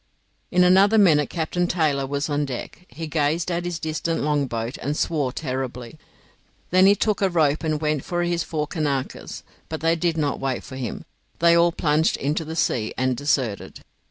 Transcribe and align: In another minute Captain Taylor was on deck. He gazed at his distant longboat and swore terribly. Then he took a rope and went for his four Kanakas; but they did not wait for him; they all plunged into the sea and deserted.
In 0.49 0.63
another 0.63 0.97
minute 0.97 1.29
Captain 1.29 1.67
Taylor 1.67 2.07
was 2.07 2.27
on 2.27 2.43
deck. 2.43 2.87
He 2.89 3.05
gazed 3.05 3.51
at 3.51 3.65
his 3.65 3.77
distant 3.77 4.21
longboat 4.23 4.79
and 4.79 4.97
swore 4.97 5.31
terribly. 5.31 5.99
Then 6.71 6.87
he 6.87 6.95
took 6.95 7.21
a 7.21 7.29
rope 7.29 7.63
and 7.63 7.79
went 7.79 8.03
for 8.03 8.23
his 8.23 8.41
four 8.41 8.65
Kanakas; 8.67 9.43
but 9.69 9.81
they 9.81 9.95
did 9.95 10.17
not 10.17 10.39
wait 10.39 10.63
for 10.63 10.75
him; 10.75 11.05
they 11.37 11.55
all 11.55 11.71
plunged 11.71 12.17
into 12.17 12.43
the 12.43 12.55
sea 12.55 12.95
and 12.97 13.15
deserted. 13.15 13.81